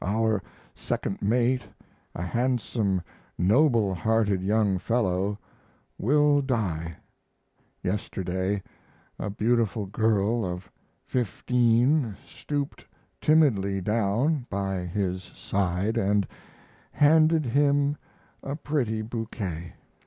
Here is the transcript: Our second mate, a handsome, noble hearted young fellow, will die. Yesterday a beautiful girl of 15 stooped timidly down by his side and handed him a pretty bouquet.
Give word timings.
Our 0.03 0.41
second 0.73 1.21
mate, 1.21 1.61
a 2.15 2.23
handsome, 2.23 3.03
noble 3.37 3.93
hearted 3.93 4.41
young 4.41 4.79
fellow, 4.79 5.37
will 5.99 6.41
die. 6.41 6.95
Yesterday 7.83 8.63
a 9.19 9.29
beautiful 9.29 9.85
girl 9.85 10.43
of 10.43 10.71
15 11.05 12.17
stooped 12.25 12.83
timidly 13.21 13.79
down 13.79 14.47
by 14.49 14.77
his 14.87 15.21
side 15.21 15.97
and 15.97 16.27
handed 16.91 17.45
him 17.45 17.95
a 18.41 18.55
pretty 18.55 19.03
bouquet. 19.03 19.75